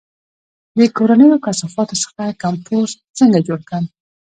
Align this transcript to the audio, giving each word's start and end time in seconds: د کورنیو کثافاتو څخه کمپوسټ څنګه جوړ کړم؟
د 0.77 0.79
کورنیو 0.95 1.43
کثافاتو 1.45 1.95
څخه 2.03 2.37
کمپوسټ 2.43 2.97
څنګه 3.19 3.39
جوړ 3.47 3.59
کړم؟ 3.69 3.85